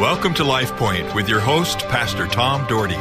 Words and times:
Welcome 0.00 0.32
to 0.36 0.44
Life 0.44 0.74
Point 0.76 1.14
with 1.14 1.28
your 1.28 1.40
host, 1.40 1.80
Pastor 1.88 2.26
Tom 2.26 2.66
Dougherty. 2.66 2.94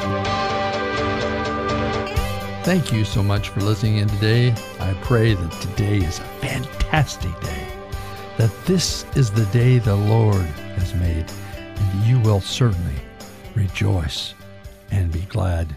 Thank 2.65 2.91
you 2.91 3.05
so 3.05 3.23
much 3.23 3.47
for 3.47 3.61
listening 3.61 3.99
in 3.99 4.09
today. 4.09 4.53
I 4.81 4.93
pray 5.01 5.33
that 5.33 5.61
today 5.61 5.99
is 5.99 6.19
a 6.19 6.23
fantastic 6.41 7.31
day, 7.39 7.67
that 8.35 8.51
this 8.65 9.05
is 9.15 9.31
the 9.31 9.45
day 9.45 9.79
the 9.79 9.95
Lord 9.95 10.45
has 10.75 10.93
made, 10.95 11.23
and 11.55 12.03
you 12.03 12.19
will 12.19 12.41
certainly 12.41 12.95
rejoice 13.55 14.33
and 14.91 15.09
be 15.09 15.21
glad 15.21 15.73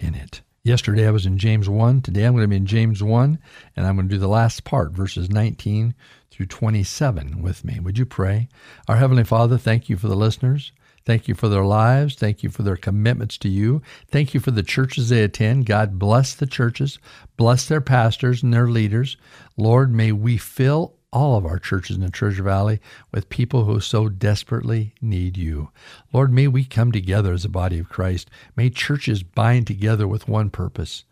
in 0.00 0.16
it. 0.16 0.40
Yesterday 0.64 1.06
I 1.06 1.12
was 1.12 1.26
in 1.26 1.38
James 1.38 1.68
1. 1.68 2.02
Today 2.02 2.24
I'm 2.24 2.32
going 2.32 2.42
to 2.42 2.48
be 2.48 2.56
in 2.56 2.66
James 2.66 3.04
1, 3.04 3.38
and 3.76 3.86
I'm 3.86 3.94
going 3.94 4.08
to 4.08 4.14
do 4.16 4.18
the 4.18 4.26
last 4.26 4.64
part, 4.64 4.90
verses 4.90 5.30
19 5.30 5.94
through 6.36 6.46
27 6.46 7.40
with 7.40 7.64
me. 7.64 7.80
Would 7.80 7.96
you 7.96 8.04
pray? 8.04 8.48
Our 8.88 8.96
Heavenly 8.96 9.24
Father, 9.24 9.56
thank 9.56 9.88
you 9.88 9.96
for 9.96 10.08
the 10.08 10.14
listeners. 10.14 10.70
Thank 11.06 11.28
you 11.28 11.34
for 11.34 11.48
their 11.48 11.64
lives. 11.64 12.14
Thank 12.16 12.42
you 12.42 12.50
for 12.50 12.62
their 12.62 12.76
commitments 12.76 13.38
to 13.38 13.48
you. 13.48 13.80
Thank 14.08 14.34
you 14.34 14.40
for 14.40 14.50
the 14.50 14.62
churches 14.62 15.08
they 15.08 15.22
attend. 15.22 15.64
God 15.64 15.98
bless 15.98 16.34
the 16.34 16.46
churches, 16.46 16.98
bless 17.36 17.66
their 17.66 17.80
pastors 17.80 18.42
and 18.42 18.52
their 18.52 18.68
leaders. 18.68 19.16
Lord, 19.56 19.94
may 19.94 20.12
we 20.12 20.36
fill 20.36 20.96
all 21.12 21.38
of 21.38 21.46
our 21.46 21.60
churches 21.60 21.96
in 21.96 22.02
the 22.02 22.10
Treasure 22.10 22.42
Valley 22.42 22.80
with 23.12 23.30
people 23.30 23.64
who 23.64 23.80
so 23.80 24.08
desperately 24.08 24.94
need 25.00 25.38
you. 25.38 25.70
Lord, 26.12 26.32
may 26.32 26.48
we 26.48 26.64
come 26.64 26.92
together 26.92 27.32
as 27.32 27.44
a 27.44 27.48
body 27.48 27.78
of 27.78 27.88
Christ. 27.88 28.28
May 28.56 28.68
churches 28.68 29.22
bind 29.22 29.66
together 29.68 30.06
with 30.06 30.28
one 30.28 30.50
purpose 30.50 31.04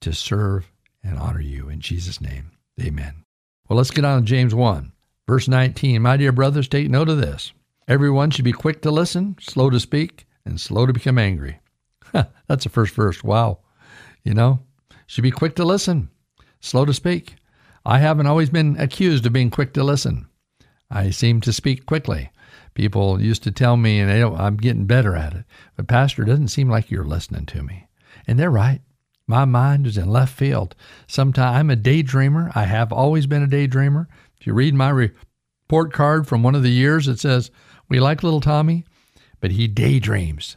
to 0.00 0.12
serve 0.12 0.72
and 1.04 1.18
honor 1.18 1.42
you. 1.42 1.68
In 1.68 1.80
Jesus' 1.80 2.20
name, 2.20 2.52
amen. 2.80 3.25
Well, 3.68 3.76
let's 3.76 3.90
get 3.90 4.04
on 4.04 4.20
to 4.20 4.24
James 4.24 4.54
1, 4.54 4.92
verse 5.26 5.48
19. 5.48 6.00
My 6.00 6.16
dear 6.16 6.30
brothers, 6.30 6.68
take 6.68 6.88
note 6.88 7.08
of 7.08 7.18
this. 7.18 7.52
Everyone 7.88 8.30
should 8.30 8.44
be 8.44 8.52
quick 8.52 8.80
to 8.82 8.92
listen, 8.92 9.36
slow 9.40 9.70
to 9.70 9.80
speak, 9.80 10.24
and 10.44 10.60
slow 10.60 10.86
to 10.86 10.92
become 10.92 11.18
angry. 11.18 11.58
That's 12.12 12.62
the 12.62 12.70
first 12.70 12.94
verse. 12.94 13.24
Wow. 13.24 13.58
You 14.22 14.34
know, 14.34 14.60
should 15.06 15.22
be 15.22 15.32
quick 15.32 15.56
to 15.56 15.64
listen, 15.64 16.10
slow 16.60 16.84
to 16.84 16.94
speak. 16.94 17.36
I 17.84 17.98
haven't 17.98 18.26
always 18.26 18.50
been 18.50 18.76
accused 18.78 19.26
of 19.26 19.32
being 19.32 19.50
quick 19.50 19.72
to 19.74 19.82
listen. 19.82 20.28
I 20.88 21.10
seem 21.10 21.40
to 21.40 21.52
speak 21.52 21.86
quickly. 21.86 22.30
People 22.74 23.20
used 23.20 23.42
to 23.44 23.50
tell 23.50 23.76
me, 23.76 23.98
and 23.98 24.10
I'm 24.10 24.58
getting 24.58 24.86
better 24.86 25.16
at 25.16 25.34
it. 25.34 25.44
But, 25.76 25.88
Pastor, 25.88 26.22
it 26.22 26.26
doesn't 26.26 26.48
seem 26.48 26.68
like 26.68 26.90
you're 26.90 27.04
listening 27.04 27.46
to 27.46 27.62
me. 27.64 27.88
And 28.28 28.38
they're 28.38 28.50
right. 28.50 28.80
My 29.26 29.44
mind 29.44 29.86
is 29.86 29.98
in 29.98 30.08
left 30.08 30.34
field. 30.34 30.74
Sometimes 31.06 31.56
I'm 31.56 31.70
a 31.70 31.76
daydreamer. 31.76 32.52
I 32.54 32.64
have 32.64 32.92
always 32.92 33.26
been 33.26 33.42
a 33.42 33.48
daydreamer. 33.48 34.06
If 34.40 34.46
you 34.46 34.52
read 34.52 34.74
my 34.74 34.90
report 34.90 35.92
card 35.92 36.26
from 36.26 36.42
one 36.42 36.54
of 36.54 36.62
the 36.62 36.70
years, 36.70 37.08
it 37.08 37.18
says, 37.18 37.50
We 37.88 37.98
like 37.98 38.22
little 38.22 38.40
Tommy, 38.40 38.84
but 39.40 39.52
he 39.52 39.66
daydreams 39.66 40.56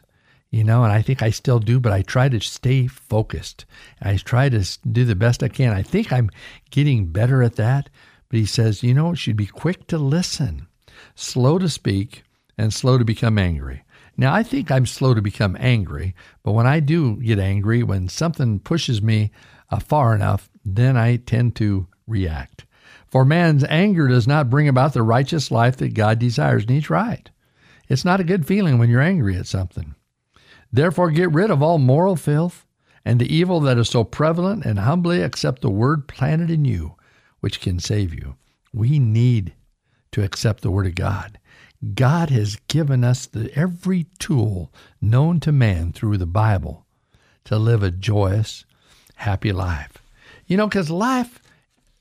you 0.51 0.63
know, 0.63 0.83
and 0.83 0.91
I 0.91 1.01
think 1.01 1.21
I 1.21 1.29
still 1.29 1.59
do, 1.59 1.79
but 1.79 1.91
I 1.91 2.01
try 2.01 2.27
to 2.27 2.39
stay 2.39 2.87
focused. 2.87 3.65
I 4.01 4.17
try 4.17 4.49
to 4.49 4.65
do 4.91 5.05
the 5.05 5.15
best 5.15 5.43
I 5.43 5.47
can. 5.47 5.73
I 5.73 5.83
think 5.83 6.11
I'm 6.11 6.31
getting 6.71 7.07
better 7.07 7.43
at 7.43 7.55
that. 7.57 7.89
But 8.29 8.39
he 8.39 8.45
says, 8.45 8.83
you 8.83 8.93
know, 8.93 9.13
should 9.13 9.35
be 9.35 9.45
quick 9.45 9.87
to 9.87 9.97
listen, 9.97 10.67
slow 11.15 11.59
to 11.59 11.69
speak, 11.69 12.23
and 12.57 12.73
slow 12.73 12.97
to 12.97 13.05
become 13.05 13.37
angry. 13.37 13.83
Now, 14.19 14.33
I 14.33 14.43
think 14.43 14.69
I'm 14.69 14.85
slow 14.85 15.13
to 15.13 15.21
become 15.21 15.55
angry, 15.61 16.13
but 16.43 16.51
when 16.51 16.67
I 16.67 16.81
do 16.81 17.15
get 17.21 17.39
angry, 17.39 17.83
when 17.83 18.09
something 18.09 18.59
pushes 18.59 19.01
me 19.01 19.31
uh, 19.71 19.79
far 19.79 20.13
enough, 20.13 20.49
then 20.65 20.97
I 20.97 21.15
tend 21.15 21.55
to 21.55 21.87
react. 22.05 22.65
For 23.07 23.23
man's 23.23 23.63
anger 23.63 24.09
does 24.09 24.27
not 24.27 24.49
bring 24.49 24.67
about 24.67 24.91
the 24.91 25.03
righteous 25.03 25.51
life 25.51 25.77
that 25.77 25.93
God 25.93 26.19
desires, 26.19 26.63
and 26.63 26.71
he's 26.71 26.89
right. 26.89 27.31
It's 27.87 28.03
not 28.03 28.19
a 28.19 28.25
good 28.25 28.45
feeling 28.45 28.77
when 28.77 28.89
you're 28.89 28.99
angry 28.99 29.37
at 29.37 29.47
something. 29.47 29.95
Therefore, 30.69 31.11
get 31.11 31.31
rid 31.31 31.49
of 31.49 31.63
all 31.63 31.77
moral 31.77 32.17
filth 32.17 32.65
and 33.05 33.21
the 33.21 33.33
evil 33.33 33.61
that 33.61 33.77
is 33.77 33.87
so 33.87 34.03
prevalent, 34.03 34.65
and 34.65 34.79
humbly 34.79 35.21
accept 35.21 35.61
the 35.61 35.69
word 35.69 36.09
planted 36.09 36.51
in 36.51 36.65
you, 36.65 36.95
which 37.39 37.61
can 37.61 37.79
save 37.79 38.13
you. 38.13 38.35
We 38.73 38.99
need 38.99 39.53
to 40.11 40.23
accept 40.23 40.61
the 40.61 40.71
word 40.71 40.87
of 40.87 40.95
God. 40.95 41.38
God 41.93 42.29
has 42.29 42.57
given 42.67 43.03
us 43.03 43.25
the, 43.25 43.51
every 43.55 44.05
tool 44.19 44.71
known 45.01 45.39
to 45.41 45.51
man 45.51 45.93
through 45.93 46.17
the 46.17 46.25
Bible 46.25 46.85
to 47.45 47.57
live 47.57 47.83
a 47.83 47.91
joyous, 47.91 48.65
happy 49.15 49.51
life. 49.51 49.97
You 50.45 50.57
know, 50.57 50.67
because 50.67 50.89
life, 50.89 51.41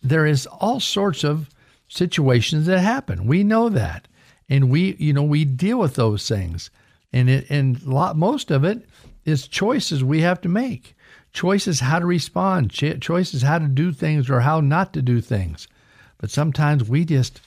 there 0.03 0.27
is 0.27 0.47
all 0.47 0.81
sorts 0.81 1.25
of 1.25 1.49
situations 1.89 2.67
that 2.67 2.81
happen. 2.81 3.27
We 3.27 3.45
know 3.45 3.69
that. 3.69 4.09
And 4.49 4.71
we, 4.71 4.97
you 4.99 5.13
know, 5.13 5.23
we 5.23 5.45
deal 5.45 5.79
with 5.79 5.95
those 5.95 6.27
things 6.29 6.71
and 7.13 7.29
it 7.29 7.47
and 7.51 7.83
lot 7.85 8.17
most 8.17 8.51
of 8.51 8.65
it 8.65 8.87
is 9.25 9.49
choices 9.49 10.05
we 10.05 10.21
have 10.21 10.41
to 10.41 10.49
make 10.49 10.97
choices 11.33 11.81
how 11.81 11.99
to 11.99 12.07
respond 12.07 12.71
choices 12.71 13.43
how 13.43 13.59
to 13.59 13.69
do 13.69 13.93
things 13.93 14.29
or 14.29 14.41
how 14.41 14.61
not 14.61 14.93
to 14.93 15.03
do 15.03 15.21
things 15.21 15.69
but 16.19 16.31
sometimes 16.31 16.89
we 16.89 17.05
just 17.05 17.41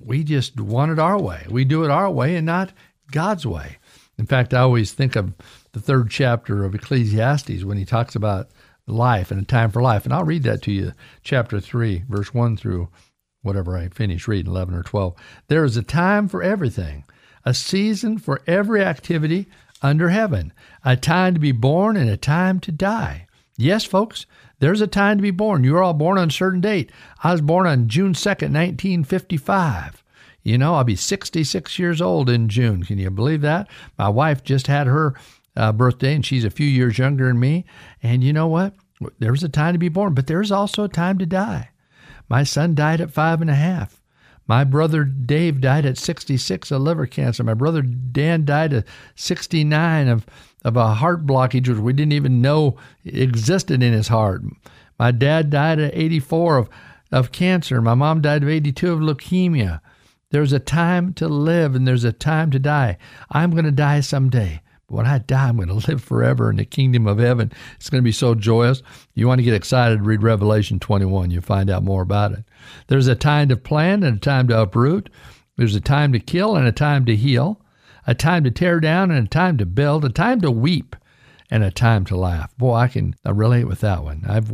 we 0.00 0.24
just 0.24 0.60
want 0.60 0.92
it 0.92 0.98
our 0.98 1.18
way. 1.20 1.46
We 1.48 1.64
do 1.64 1.84
it 1.84 1.90
our 1.90 2.10
way 2.10 2.36
and 2.36 2.46
not 2.46 2.72
god's 3.10 3.46
way. 3.46 3.78
In 4.18 4.26
fact 4.26 4.52
i 4.52 4.60
always 4.60 4.92
think 4.92 5.16
of 5.16 5.32
the 5.72 5.80
third 5.80 6.10
chapter 6.10 6.64
of 6.64 6.74
ecclesiastes 6.74 7.64
when 7.64 7.78
he 7.78 7.84
talks 7.84 8.14
about 8.14 8.50
life 8.86 9.30
and 9.30 9.40
a 9.40 9.44
time 9.44 9.70
for 9.70 9.82
life. 9.82 10.04
And 10.04 10.12
i'll 10.12 10.24
read 10.24 10.42
that 10.44 10.62
to 10.62 10.72
you. 10.72 10.92
Chapter 11.22 11.60
3 11.60 12.04
verse 12.08 12.34
1 12.34 12.56
through 12.56 12.88
whatever 13.42 13.78
i 13.78 13.88
finish 13.88 14.26
reading 14.26 14.50
11 14.50 14.74
or 14.74 14.82
12 14.82 15.14
there 15.46 15.62
is 15.62 15.76
a 15.76 15.82
time 15.82 16.26
for 16.26 16.42
everything 16.42 17.04
a 17.44 17.54
season 17.54 18.18
for 18.18 18.42
every 18.46 18.82
activity 18.82 19.46
under 19.82 20.08
heaven, 20.10 20.52
a 20.84 20.96
time 20.96 21.34
to 21.34 21.40
be 21.40 21.52
born 21.52 21.96
and 21.96 22.10
a 22.10 22.16
time 22.16 22.60
to 22.60 22.72
die. 22.72 23.26
Yes, 23.56 23.84
folks, 23.84 24.26
there's 24.60 24.80
a 24.80 24.86
time 24.86 25.18
to 25.18 25.22
be 25.22 25.30
born. 25.30 25.64
You're 25.64 25.82
all 25.82 25.94
born 25.94 26.18
on 26.18 26.28
a 26.28 26.32
certain 26.32 26.60
date. 26.60 26.90
I 27.22 27.32
was 27.32 27.40
born 27.40 27.66
on 27.66 27.88
June 27.88 28.12
2nd, 28.12 28.52
1955. 28.52 30.02
You 30.42 30.58
know, 30.58 30.74
I'll 30.74 30.84
be 30.84 30.96
66 30.96 31.78
years 31.78 32.00
old 32.00 32.30
in 32.30 32.48
June. 32.48 32.82
Can 32.82 32.98
you 32.98 33.10
believe 33.10 33.42
that? 33.42 33.68
My 33.98 34.08
wife 34.08 34.42
just 34.42 34.66
had 34.66 34.86
her 34.86 35.14
uh, 35.56 35.72
birthday, 35.72 36.14
and 36.14 36.24
she's 36.24 36.44
a 36.44 36.50
few 36.50 36.66
years 36.66 36.98
younger 36.98 37.28
than 37.28 37.38
me. 37.38 37.64
And 38.02 38.24
you 38.24 38.32
know 38.32 38.46
what? 38.46 38.74
There 39.18 39.32
was 39.32 39.42
a 39.42 39.48
time 39.48 39.74
to 39.74 39.78
be 39.78 39.88
born, 39.88 40.14
but 40.14 40.26
there's 40.26 40.50
also 40.50 40.84
a 40.84 40.88
time 40.88 41.18
to 41.18 41.26
die. 41.26 41.70
My 42.28 42.42
son 42.42 42.74
died 42.74 43.00
at 43.00 43.12
five 43.12 43.40
and 43.40 43.50
a 43.50 43.54
half. 43.54 43.97
My 44.48 44.64
brother 44.64 45.04
Dave 45.04 45.60
died 45.60 45.84
at 45.84 45.98
66 45.98 46.70
of 46.70 46.80
liver 46.80 47.06
cancer. 47.06 47.44
My 47.44 47.54
brother 47.54 47.82
Dan 47.82 48.46
died 48.46 48.72
at 48.72 48.86
69 49.14 50.08
of, 50.08 50.26
of 50.64 50.76
a 50.76 50.94
heart 50.94 51.26
blockage 51.26 51.68
which 51.68 51.78
we 51.78 51.92
didn't 51.92 52.12
even 52.12 52.40
know 52.40 52.76
existed 53.04 53.82
in 53.82 53.92
his 53.92 54.08
heart. 54.08 54.42
My 54.98 55.10
dad 55.10 55.50
died 55.50 55.78
at 55.78 55.94
84 55.94 56.56
of, 56.56 56.70
of 57.12 57.30
cancer. 57.30 57.82
My 57.82 57.94
mom 57.94 58.22
died 58.22 58.42
of 58.42 58.48
82 58.48 58.92
of 58.92 59.00
leukemia. 59.00 59.80
There's 60.30 60.52
a 60.52 60.58
time 60.58 61.12
to 61.14 61.28
live 61.28 61.74
and 61.74 61.86
there's 61.86 62.04
a 62.04 62.12
time 62.12 62.50
to 62.50 62.58
die. 62.58 62.96
I'm 63.30 63.50
going 63.50 63.64
to 63.64 63.70
die 63.70 64.00
someday. 64.00 64.62
When 64.88 65.06
I 65.06 65.18
die, 65.18 65.48
I'm 65.48 65.56
going 65.56 65.68
to 65.80 65.90
live 65.90 66.02
forever 66.02 66.50
in 66.50 66.56
the 66.56 66.64
kingdom 66.64 67.06
of 67.06 67.18
heaven. 67.18 67.52
It's 67.76 67.90
going 67.90 68.02
to 68.02 68.06
be 68.06 68.12
so 68.12 68.34
joyous. 68.34 68.82
You 69.14 69.28
want 69.28 69.38
to 69.38 69.44
get 69.44 69.54
excited, 69.54 70.02
read 70.02 70.22
Revelation 70.22 70.80
21. 70.80 71.30
You'll 71.30 71.42
find 71.42 71.70
out 71.70 71.84
more 71.84 72.02
about 72.02 72.32
it. 72.32 72.44
There's 72.88 73.06
a 73.06 73.14
time 73.14 73.48
to 73.50 73.56
plant 73.56 74.04
and 74.04 74.16
a 74.16 74.20
time 74.20 74.48
to 74.48 74.60
uproot. 74.60 75.10
There's 75.56 75.74
a 75.74 75.80
time 75.80 76.12
to 76.12 76.20
kill 76.20 76.56
and 76.56 76.66
a 76.66 76.72
time 76.72 77.04
to 77.06 77.16
heal, 77.16 77.60
a 78.06 78.14
time 78.14 78.44
to 78.44 78.50
tear 78.50 78.80
down 78.80 79.10
and 79.10 79.26
a 79.26 79.30
time 79.30 79.58
to 79.58 79.66
build, 79.66 80.04
a 80.04 80.08
time 80.08 80.40
to 80.40 80.50
weep 80.50 80.96
and 81.50 81.62
a 81.62 81.70
time 81.70 82.04
to 82.04 82.16
laugh. 82.16 82.54
Boy, 82.58 82.74
I 82.74 82.88
can 82.88 83.14
relate 83.24 83.64
with 83.64 83.80
that 83.80 84.04
one. 84.04 84.24
I've 84.28 84.52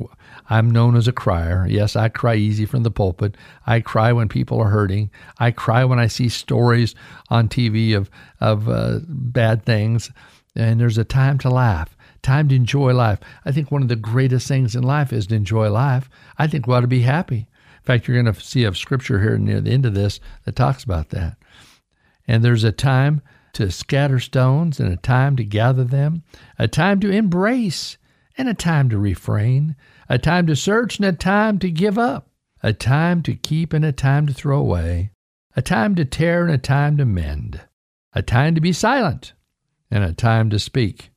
I'm 0.48 0.70
known 0.70 0.96
as 0.96 1.08
a 1.08 1.12
crier. 1.12 1.66
Yes, 1.68 1.96
I 1.96 2.08
cry 2.08 2.34
easy 2.34 2.66
from 2.66 2.82
the 2.82 2.90
pulpit. 2.90 3.36
I 3.66 3.80
cry 3.80 4.12
when 4.12 4.28
people 4.28 4.60
are 4.60 4.68
hurting. 4.68 5.10
I 5.38 5.50
cry 5.50 5.84
when 5.84 5.98
I 5.98 6.06
see 6.06 6.28
stories 6.28 6.94
on 7.30 7.48
TV 7.48 7.96
of 7.96 8.10
of 8.40 8.68
uh, 8.68 9.00
bad 9.08 9.64
things. 9.64 10.10
And 10.56 10.78
there's 10.80 10.98
a 10.98 11.04
time 11.04 11.38
to 11.38 11.50
laugh, 11.50 11.96
time 12.22 12.48
to 12.48 12.54
enjoy 12.54 12.92
life. 12.94 13.18
I 13.44 13.50
think 13.50 13.70
one 13.70 13.82
of 13.82 13.88
the 13.88 13.96
greatest 13.96 14.46
things 14.46 14.76
in 14.76 14.84
life 14.84 15.12
is 15.12 15.26
to 15.28 15.34
enjoy 15.34 15.68
life. 15.70 16.08
I 16.38 16.46
think 16.46 16.66
we 16.66 16.74
ought 16.74 16.80
to 16.80 16.86
be 16.86 17.02
happy. 17.02 17.38
In 17.38 17.82
fact, 17.82 18.06
you're 18.06 18.22
going 18.22 18.32
to 18.32 18.40
see 18.40 18.64
a 18.64 18.74
scripture 18.74 19.20
here 19.20 19.36
near 19.36 19.60
the 19.60 19.72
end 19.72 19.84
of 19.84 19.94
this 19.94 20.20
that 20.44 20.54
talks 20.54 20.84
about 20.84 21.10
that. 21.10 21.36
And 22.26 22.44
there's 22.44 22.64
a 22.64 22.72
time 22.72 23.20
to 23.54 23.70
scatter 23.70 24.20
stones 24.20 24.78
and 24.78 24.92
a 24.92 24.96
time 24.96 25.36
to 25.36 25.44
gather 25.44 25.84
them, 25.84 26.22
a 26.58 26.68
time 26.68 27.00
to 27.00 27.10
embrace 27.10 27.96
and 28.36 28.48
a 28.48 28.54
time 28.54 28.88
to 28.90 28.98
refrain, 28.98 29.76
a 30.08 30.18
time 30.18 30.46
to 30.46 30.56
search 30.56 30.98
and 30.98 31.06
a 31.06 31.12
time 31.12 31.58
to 31.60 31.70
give 31.70 31.98
up, 31.98 32.28
a 32.62 32.72
time 32.72 33.22
to 33.22 33.34
keep 33.34 33.72
and 33.72 33.84
a 33.84 33.92
time 33.92 34.26
to 34.26 34.34
throw 34.34 34.58
away, 34.58 35.10
a 35.56 35.62
time 35.62 35.94
to 35.94 36.04
tear 36.04 36.44
and 36.44 36.54
a 36.54 36.58
time 36.58 36.96
to 36.96 37.04
mend, 37.04 37.60
a 38.12 38.22
time 38.22 38.54
to 38.54 38.60
be 38.60 38.72
silent 38.72 39.32
and 39.90 40.04
a 40.04 40.12
time 40.12 40.50
to 40.50 40.58
speak, 40.58 41.10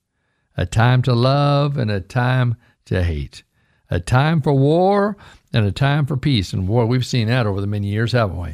a 0.56 0.66
time 0.66 1.02
to 1.02 1.14
love 1.14 1.78
and 1.78 1.90
a 1.90 2.02
time 2.02 2.56
to 2.86 3.04
hate, 3.04 3.44
a 3.90 4.00
time 4.00 4.42
for 4.42 4.54
war 4.54 5.18
and 5.54 5.66
a 5.66 5.72
time 5.72 6.06
for 6.06 6.18
peace. 6.18 6.54
And 6.54 6.68
war, 6.68 6.86
we've 6.86 7.06
seen 7.06 7.28
that 7.28 7.48
over 7.48 7.62
the 7.62 7.68
many 7.68 7.88
years, 7.88 8.12
haven't 8.12 8.40
we? 8.40 8.54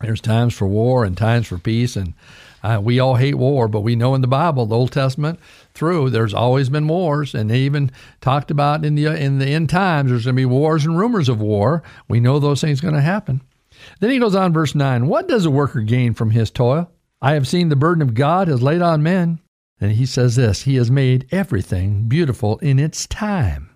There's 0.00 0.20
times 0.20 0.54
for 0.54 0.66
war 0.66 1.04
and 1.04 1.16
times 1.16 1.46
for 1.46 1.58
peace, 1.58 1.94
and 1.94 2.14
uh, 2.62 2.80
we 2.82 3.00
all 3.00 3.16
hate 3.16 3.34
war, 3.34 3.68
but 3.68 3.80
we 3.80 3.96
know 3.96 4.14
in 4.14 4.20
the 4.20 4.28
Bible, 4.28 4.66
the 4.66 4.76
Old 4.76 4.92
Testament 4.92 5.40
through, 5.74 6.10
there's 6.10 6.34
always 6.34 6.68
been 6.68 6.86
wars, 6.86 7.34
and 7.34 7.50
they 7.50 7.60
even 7.60 7.90
talked 8.20 8.50
about 8.50 8.84
in 8.84 8.94
the 8.94 9.06
in 9.06 9.38
the 9.38 9.46
end 9.46 9.68
times 9.68 10.10
there's 10.10 10.24
going 10.24 10.36
to 10.36 10.40
be 10.40 10.46
wars 10.46 10.84
and 10.84 10.98
rumors 10.98 11.28
of 11.28 11.40
war. 11.40 11.82
We 12.08 12.20
know 12.20 12.38
those 12.38 12.60
things 12.60 12.80
going 12.80 12.94
to 12.94 13.00
happen. 13.00 13.40
Then 14.00 14.10
he 14.10 14.18
goes 14.18 14.34
on, 14.34 14.52
verse 14.52 14.74
nine. 14.74 15.08
What 15.08 15.28
does 15.28 15.44
a 15.44 15.50
worker 15.50 15.80
gain 15.80 16.14
from 16.14 16.30
his 16.30 16.50
toil? 16.50 16.90
I 17.20 17.32
have 17.32 17.48
seen 17.48 17.68
the 17.68 17.76
burden 17.76 18.02
of 18.02 18.14
God 18.14 18.48
has 18.48 18.62
laid 18.62 18.82
on 18.82 19.02
men, 19.02 19.40
and 19.80 19.92
he 19.92 20.06
says 20.06 20.36
this: 20.36 20.62
He 20.62 20.76
has 20.76 20.90
made 20.90 21.26
everything 21.32 22.08
beautiful 22.08 22.58
in 22.58 22.78
its 22.78 23.06
time. 23.06 23.70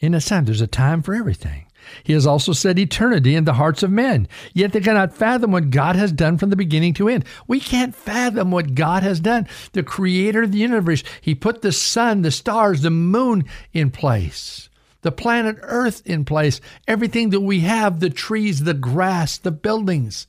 In 0.00 0.14
a 0.14 0.20
time, 0.20 0.44
there's 0.44 0.60
a 0.60 0.66
time 0.66 1.02
for 1.02 1.14
everything. 1.14 1.66
He 2.02 2.12
has 2.12 2.26
also 2.26 2.52
set 2.52 2.78
eternity 2.78 3.34
in 3.34 3.44
the 3.44 3.54
hearts 3.54 3.82
of 3.82 3.90
men, 3.90 4.28
yet 4.52 4.72
they 4.72 4.80
cannot 4.80 5.14
fathom 5.14 5.52
what 5.52 5.70
God 5.70 5.96
has 5.96 6.12
done 6.12 6.38
from 6.38 6.50
the 6.50 6.56
beginning 6.56 6.94
to 6.94 7.08
end. 7.08 7.24
We 7.46 7.60
can't 7.60 7.94
fathom 7.94 8.50
what 8.50 8.74
God 8.74 9.02
has 9.02 9.20
done. 9.20 9.46
The 9.72 9.82
creator 9.82 10.42
of 10.42 10.52
the 10.52 10.58
universe, 10.58 11.04
He 11.20 11.34
put 11.34 11.62
the 11.62 11.72
sun, 11.72 12.22
the 12.22 12.30
stars, 12.30 12.82
the 12.82 12.90
moon 12.90 13.44
in 13.72 13.90
place, 13.90 14.68
the 15.02 15.12
planet 15.12 15.56
Earth 15.62 16.02
in 16.04 16.24
place, 16.24 16.60
everything 16.88 17.30
that 17.30 17.40
we 17.40 17.60
have 17.60 18.00
the 18.00 18.10
trees, 18.10 18.64
the 18.64 18.74
grass, 18.74 19.38
the 19.38 19.50
buildings. 19.50 20.26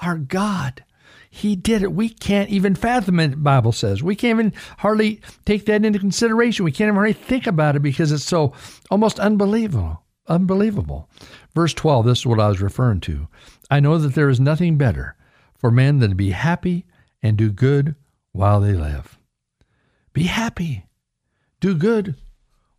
Our 0.00 0.16
God. 0.16 0.84
He 1.30 1.56
did 1.56 1.82
it. 1.82 1.92
We 1.92 2.08
can't 2.08 2.48
even 2.48 2.74
fathom 2.74 3.20
it, 3.20 3.42
Bible 3.42 3.72
says. 3.72 4.02
We 4.02 4.16
can't 4.16 4.40
even 4.40 4.52
hardly 4.78 5.20
take 5.44 5.66
that 5.66 5.84
into 5.84 5.98
consideration. 5.98 6.64
We 6.64 6.72
can't 6.72 6.88
even 6.88 6.94
hardly 6.96 7.12
think 7.12 7.46
about 7.46 7.76
it 7.76 7.80
because 7.80 8.12
it's 8.12 8.24
so 8.24 8.54
almost 8.90 9.20
unbelievable. 9.20 10.02
Unbelievable. 10.28 11.08
Verse 11.54 11.74
12, 11.74 12.06
this 12.06 12.18
is 12.20 12.26
what 12.26 12.40
I 12.40 12.48
was 12.48 12.60
referring 12.60 13.00
to. 13.00 13.28
I 13.70 13.80
know 13.80 13.98
that 13.98 14.14
there 14.14 14.28
is 14.28 14.38
nothing 14.38 14.76
better 14.76 15.16
for 15.54 15.70
men 15.70 15.98
than 15.98 16.10
to 16.10 16.16
be 16.16 16.30
happy 16.30 16.86
and 17.22 17.36
do 17.36 17.50
good 17.50 17.96
while 18.32 18.60
they 18.60 18.74
live. 18.74 19.18
Be 20.12 20.24
happy. 20.24 20.84
Do 21.60 21.74
good 21.74 22.14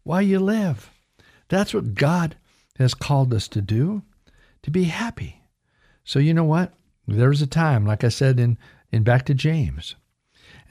while 0.03 0.21
you 0.21 0.39
live. 0.39 0.91
That's 1.49 1.73
what 1.73 1.95
God 1.95 2.37
has 2.77 2.93
called 2.93 3.33
us 3.33 3.47
to 3.49 3.61
do, 3.61 4.03
to 4.61 4.71
be 4.71 4.85
happy. 4.85 5.41
So 6.03 6.19
you 6.19 6.33
know 6.33 6.43
what? 6.43 6.73
There's 7.07 7.41
a 7.41 7.47
time, 7.47 7.85
like 7.85 8.03
I 8.03 8.09
said 8.09 8.39
in, 8.39 8.57
in 8.91 9.03
back 9.03 9.25
to 9.25 9.33
James. 9.33 9.95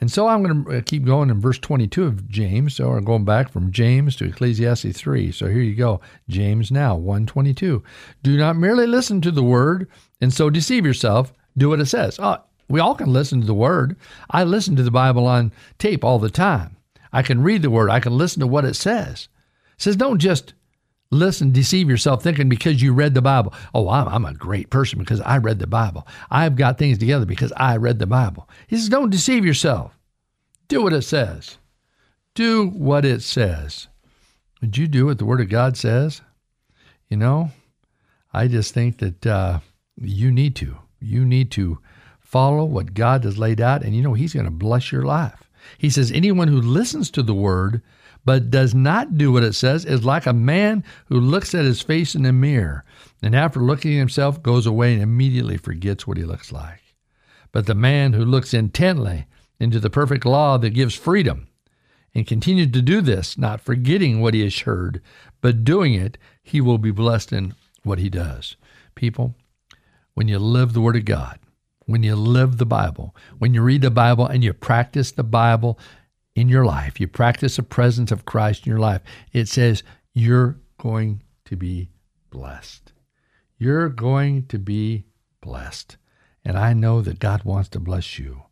And 0.01 0.11
so 0.11 0.27
I'm 0.27 0.43
going 0.43 0.65
to 0.65 0.77
uh, 0.77 0.81
keep 0.85 1.03
going 1.03 1.29
in 1.29 1.41
verse 1.41 1.59
22 1.59 2.05
of 2.05 2.29
James. 2.29 2.75
So 2.75 2.89
we're 2.89 3.01
going 3.01 3.25
back 3.25 3.51
from 3.51 3.71
James 3.71 4.15
to 4.17 4.25
Ecclesiastes 4.25 4.99
3. 4.99 5.31
So 5.31 5.47
here 5.47 5.61
you 5.61 5.75
go. 5.75 5.99
James 6.29 6.71
now, 6.71 6.95
122. 6.95 7.83
Do 8.23 8.37
not 8.37 8.55
merely 8.55 8.87
listen 8.87 9.21
to 9.21 9.31
the 9.31 9.43
word 9.43 9.89
and 10.21 10.33
so 10.33 10.49
deceive 10.49 10.85
yourself. 10.85 11.33
Do 11.57 11.69
what 11.69 11.81
it 11.81 11.87
says. 11.87 12.17
Oh, 12.19 12.37
we 12.69 12.79
all 12.79 12.95
can 12.95 13.11
listen 13.11 13.41
to 13.41 13.47
the 13.47 13.53
word. 13.53 13.97
I 14.29 14.43
listen 14.43 14.75
to 14.77 14.83
the 14.83 14.91
Bible 14.91 15.27
on 15.27 15.51
tape 15.79 16.03
all 16.03 16.19
the 16.19 16.29
time. 16.29 16.77
I 17.11 17.21
can 17.21 17.41
read 17.41 17.63
the 17.63 17.71
word. 17.71 17.89
I 17.89 17.99
can 17.99 18.17
listen 18.17 18.39
to 18.39 18.47
what 18.47 18.65
it 18.65 18.75
says. 18.75 19.27
It 19.75 19.81
says 19.81 19.95
don't 19.95 20.19
just 20.19 20.53
listen, 21.11 21.51
deceive 21.51 21.89
yourself 21.89 22.23
thinking 22.23 22.49
because 22.49 22.81
you 22.81 22.93
read 22.93 23.13
the 23.13 23.21
Bible. 23.21 23.53
Oh, 23.73 23.89
I'm, 23.89 24.07
I'm, 24.07 24.25
a 24.25 24.33
great 24.33 24.69
person 24.69 24.99
because 24.99 25.21
I 25.21 25.37
read 25.37 25.59
the 25.59 25.67
Bible. 25.67 26.07
I've 26.29 26.55
got 26.55 26.77
things 26.77 26.97
together 26.97 27.25
because 27.25 27.51
I 27.57 27.77
read 27.77 27.99
the 27.99 28.07
Bible. 28.07 28.47
He 28.67 28.77
says, 28.77 28.89
don't 28.89 29.09
deceive 29.09 29.45
yourself. 29.45 29.97
Do 30.67 30.83
what 30.83 30.93
it 30.93 31.01
says. 31.01 31.57
Do 32.35 32.67
what 32.67 33.05
it 33.05 33.21
says. 33.21 33.87
Would 34.61 34.77
you 34.77 34.87
do 34.87 35.07
what 35.07 35.17
the 35.17 35.25
Word 35.25 35.41
of 35.41 35.49
God 35.49 35.77
says? 35.77 36.21
You 37.09 37.17
know, 37.17 37.51
I 38.33 38.47
just 38.47 38.73
think 38.73 38.99
that 38.99 39.25
uh, 39.25 39.59
you 39.99 40.31
need 40.31 40.55
to. 40.57 40.77
You 40.99 41.25
need 41.25 41.49
to 41.51 41.79
follow 42.19 42.65
what 42.65 42.93
God 42.93 43.23
has 43.23 43.39
laid 43.39 43.59
out, 43.59 43.83
and 43.83 43.95
you 43.95 44.03
know, 44.03 44.13
He's 44.13 44.33
going 44.33 44.45
to 44.45 44.51
bless 44.51 44.91
your 44.91 45.03
life. 45.03 45.49
He 45.77 45.89
says, 45.89 46.11
anyone 46.11 46.47
who 46.47 46.61
listens 46.61 47.09
to 47.11 47.23
the 47.23 47.33
Word 47.33 47.81
but 48.29 48.51
does 48.51 48.75
not 48.75 49.17
do 49.17 49.31
what 49.31 49.41
it 49.41 49.53
says 49.53 49.85
is 49.85 50.05
like 50.05 50.27
a 50.27 50.33
man 50.33 50.83
who 51.07 51.19
looks 51.19 51.55
at 51.55 51.65
his 51.65 51.81
face 51.81 52.13
in 52.13 52.27
a 52.27 52.31
mirror 52.31 52.85
and 53.23 53.35
after 53.35 53.59
looking 53.59 53.93
at 53.93 53.97
himself 53.97 54.43
goes 54.43 54.67
away 54.67 54.93
and 54.93 55.01
immediately 55.01 55.57
forgets 55.57 56.05
what 56.05 56.15
he 56.15 56.23
looks 56.23 56.51
like. 56.51 56.93
But 57.51 57.65
the 57.65 57.73
man 57.73 58.13
who 58.13 58.23
looks 58.23 58.53
intently 58.53 59.25
into 59.59 59.79
the 59.79 59.89
perfect 59.89 60.27
law 60.27 60.59
that 60.59 60.75
gives 60.75 60.93
freedom 60.93 61.47
and 62.13 62.27
continues 62.27 62.71
to 62.73 62.83
do 62.83 63.01
this, 63.01 63.35
not 63.35 63.61
forgetting 63.61 64.21
what 64.21 64.35
he 64.35 64.43
has 64.43 64.59
heard, 64.59 65.01
but 65.41 65.63
doing 65.63 65.95
it, 65.95 66.19
he 66.43 66.61
will 66.61 66.77
be 66.77 66.91
blessed 66.91 67.33
in 67.33 67.55
what 67.81 67.97
he 67.97 68.11
does. 68.11 68.57
People, 68.93 69.33
when 70.13 70.27
you 70.27 70.37
live 70.37 70.73
the 70.73 70.81
Word 70.81 70.97
of 70.97 71.05
God, 71.05 71.39
when 71.87 72.03
you 72.03 72.15
live 72.15 72.59
the 72.59 72.65
Bible, 72.67 73.15
when 73.39 73.55
you 73.55 73.63
read 73.63 73.81
the 73.81 73.89
Bible 73.89 74.27
and 74.27 74.43
you 74.43 74.53
practice 74.53 75.11
the 75.11 75.23
Bible 75.23 75.79
in 76.35 76.49
your 76.49 76.65
life, 76.65 76.99
you 76.99 77.07
practice 77.07 77.55
the 77.55 77.63
presence 77.63 78.11
of 78.11 78.25
Christ 78.25 78.65
in 78.65 78.69
your 78.71 78.79
life, 78.79 79.01
it 79.33 79.47
says 79.47 79.83
you're 80.13 80.57
going 80.77 81.23
to 81.45 81.55
be 81.55 81.89
blessed. 82.29 82.93
You're 83.57 83.89
going 83.89 84.45
to 84.47 84.57
be 84.57 85.05
blessed. 85.41 85.97
And 86.45 86.57
I 86.57 86.73
know 86.73 87.01
that 87.01 87.19
God 87.19 87.43
wants 87.43 87.69
to 87.69 87.79
bless 87.79 88.17
you. 88.17 88.43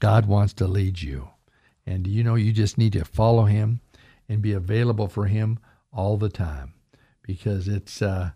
God 0.00 0.26
wants 0.26 0.52
to 0.54 0.66
lead 0.66 1.00
you. 1.00 1.30
And 1.86 2.06
you 2.06 2.22
know, 2.22 2.34
you 2.34 2.52
just 2.52 2.78
need 2.78 2.92
to 2.92 3.04
follow 3.04 3.44
Him 3.44 3.80
and 4.28 4.42
be 4.42 4.52
available 4.52 5.08
for 5.08 5.26
Him 5.26 5.58
all 5.92 6.16
the 6.16 6.28
time 6.28 6.74
because 7.22 7.68
it's, 7.68 8.02
uh, 8.02 8.30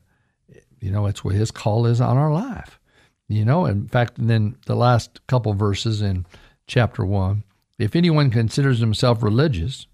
you 0.80 0.90
know, 0.90 1.06
it's 1.06 1.22
what 1.22 1.34
His 1.34 1.50
call 1.50 1.86
is 1.86 2.00
on 2.00 2.16
our 2.16 2.32
life. 2.32 2.80
You 3.28 3.44
know, 3.44 3.66
in 3.66 3.88
fact, 3.88 4.14
then 4.16 4.56
the 4.66 4.76
last 4.76 5.26
couple 5.26 5.54
verses 5.54 6.02
in 6.02 6.26
chapter 6.66 7.04
1 7.04 7.42
if 7.78 7.96
anyone 7.96 8.30
considers 8.30 8.80
himself 8.80 9.22
religious 9.22 9.86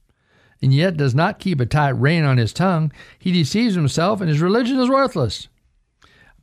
and 0.62 0.74
yet 0.74 0.96
does 0.96 1.14
not 1.14 1.38
keep 1.38 1.60
a 1.60 1.66
tight 1.66 1.90
rein 1.90 2.24
on 2.24 2.36
his 2.36 2.52
tongue, 2.52 2.92
he 3.18 3.32
deceives 3.32 3.74
himself 3.74 4.20
and 4.20 4.28
his 4.28 4.40
religion 4.40 4.78
is 4.78 4.90
worthless. 4.90 5.48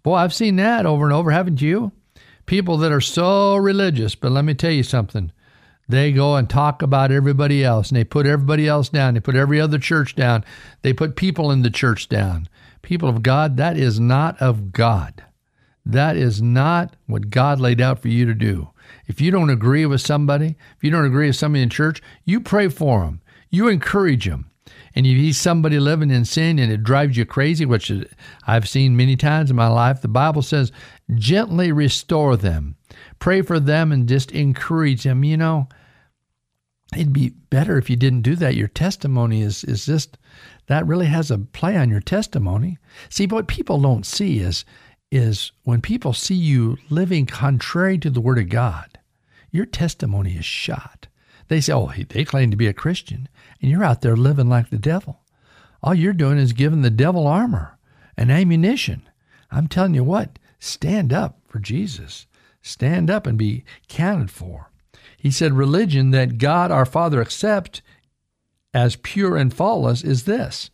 Boy, 0.04 0.16
I've 0.16 0.34
seen 0.34 0.56
that 0.56 0.86
over 0.86 1.06
and 1.06 1.13
over, 1.13 1.31
haven't 1.31 1.62
you? 1.62 1.92
People 2.45 2.78
that 2.78 2.92
are 2.92 3.01
so 3.01 3.56
religious, 3.57 4.16
but 4.16 4.31
let 4.31 4.45
me 4.45 4.54
tell 4.54 4.72
you 4.72 4.84
something. 4.84 5.31
They 5.89 6.12
go 6.12 6.36
and 6.36 6.50
talk 6.50 6.81
about 6.81 7.12
everybody 7.12 7.63
else 7.63 7.90
and 7.90 7.98
they 7.98 8.04
put 8.04 8.25
everybody 8.25 8.68
else 8.68 8.90
down. 8.90 9.13
They 9.13 9.19
put 9.19 9.36
every 9.36 9.62
other 9.62 9.80
church 9.80 10.16
down. 10.16 10.44
They 10.81 10.94
put 10.94 11.16
people 11.16 11.51
in 11.51 11.62
the 11.62 11.69
church 11.69 12.10
down. 12.10 12.50
People 12.81 13.10
of 13.10 13.24
God, 13.24 13.57
that 13.57 13.78
is 13.78 14.00
not 14.00 14.42
of 14.42 14.72
God. 14.72 15.24
That 15.86 16.18
is 16.18 16.42
not 16.42 16.95
what 17.06 17.30
God 17.30 17.60
laid 17.62 17.80
out 17.80 18.00
for 18.00 18.10
you 18.10 18.25
to 18.25 18.33
do. 18.33 18.69
If 19.06 19.22
you 19.22 19.31
don't 19.31 19.50
agree 19.50 19.85
with 19.85 20.02
somebody, 20.02 20.56
if 20.76 20.83
you 20.83 20.92
don't 20.92 21.06
agree 21.06 21.28
with 21.28 21.35
somebody 21.35 21.64
in 21.64 21.69
church, 21.69 22.02
you 22.26 22.40
pray 22.40 22.68
for 22.68 23.02
them. 23.02 23.21
You 23.50 23.68
encourage 23.68 24.26
them. 24.26 24.52
And 24.94 25.06
if 25.06 25.16
see 25.16 25.31
somebody 25.33 25.80
living 25.80 26.09
in 26.09 26.26
sin 26.26 26.59
and 26.59 26.71
it 26.71 26.83
drives 26.83 27.18
you 27.18 27.26
crazy, 27.26 27.66
which 27.66 27.92
I've 28.45 28.68
seen 28.68 28.97
many 28.97 29.16
times 29.16 29.50
in 29.50 29.56
my 29.56 29.68
life, 29.68 30.02
the 30.02 30.07
Bible 30.07 30.42
says, 30.42 30.71
gently 31.16 31.71
restore 31.71 32.35
them. 32.35 32.76
Pray 33.19 33.42
for 33.42 33.59
them 33.59 33.92
and 33.92 34.09
just 34.09 34.31
encourage 34.31 35.04
them. 35.04 35.23
You 35.23 35.38
know, 35.38 35.69
it'd 36.94 37.14
be 37.14 37.30
better 37.30 37.78
if 37.78 37.90
you 37.90 37.95
didn't 37.95 38.21
do 38.21 38.35
that. 38.38 38.56
Your 38.56 38.68
testimony 38.68 39.42
is, 39.42 39.64
is 39.64 39.85
just, 39.85 40.18
that 40.66 40.88
really 40.88 41.06
has 41.06 41.31
a 41.31 41.38
play 41.38 41.78
on 41.78 41.90
your 41.90 42.02
testimony. 42.02 42.78
See, 43.09 43.28
what 43.28 43.47
people 43.47 43.80
don't 43.80 44.06
see 44.06 44.40
is, 44.40 44.66
is 45.11 45.52
when 45.64 45.81
people 45.81 46.14
see 46.14 46.35
you 46.35 46.78
living 46.90 47.26
contrary 47.26 47.97
to 47.97 48.09
the 48.09 48.21
Word 48.21 48.40
of 48.40 48.49
God, 48.49 48.99
your 49.52 49.66
testimony 49.66 50.35
is 50.35 50.45
shot. 50.45 51.07
They 51.47 51.61
say, 51.61 51.73
oh, 51.73 51.92
they 52.09 52.26
claim 52.26 52.52
to 52.52 52.57
be 52.57 52.68
a 52.68 52.73
Christian, 52.73 53.30
and 53.61 53.71
you're 53.71 53.83
out 53.83 54.02
there 54.02 54.18
living 54.18 54.49
like 54.49 54.69
the 54.69 54.78
devil. 54.78 55.21
All 55.81 55.94
you're 55.94 56.14
doing 56.14 56.37
is 56.37 56.54
giving 56.54 56.81
the 56.81 56.90
devil 56.90 57.26
armor 57.26 57.78
and 58.18 58.31
ammunition. 58.31 59.07
I'm 59.49 59.68
telling 59.68 59.94
you 59.94 60.04
what, 60.04 60.40
stand 60.59 61.14
up 61.14 61.40
for 61.47 61.59
Jesus. 61.59 62.28
Stand 62.61 63.09
up 63.09 63.26
and 63.26 63.37
be 63.37 63.64
counted 63.87 64.30
for. 64.30 64.71
He 65.18 65.31
said, 65.31 65.54
religion 65.54 66.11
that 66.11 66.37
God 66.37 66.69
our 66.69 66.85
Father 66.85 67.21
accepts 67.21 67.81
as 68.73 68.97
pure 68.97 69.37
and 69.37 69.54
faultless 69.54 70.04
is 70.04 70.26
this. 70.26 70.69